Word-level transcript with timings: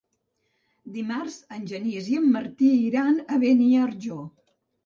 Dimarts 0.95 1.35
en 1.57 1.69
Genís 1.73 2.09
i 2.13 2.17
en 2.21 2.25
Martí 2.39 2.73
iran 2.89 3.23
a 3.37 3.41
Beniarjó. 3.47 4.21